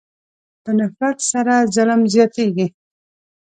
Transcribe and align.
په 0.63 0.71
نفرت 0.79 1.17
سره 1.31 1.53
ظلم 1.75 2.01
زیاتېږي. 2.13 2.67